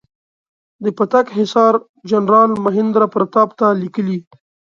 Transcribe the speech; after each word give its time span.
د 0.83 0.85
پتک 0.97 1.25
حصار 1.37 1.73
جنرال 2.09 2.51
مهیندراپراتاپ 2.65 3.49
ته 3.59 3.67
لیکلي. 3.81 4.17